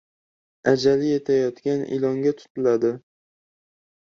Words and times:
•Ajali 0.71 1.11
yetayotgan 1.11 1.85
ilonga 1.97 2.33
tutiladi. 2.41 2.91